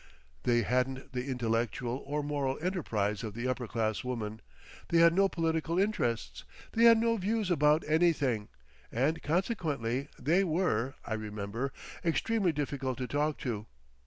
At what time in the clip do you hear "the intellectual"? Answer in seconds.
1.13-2.01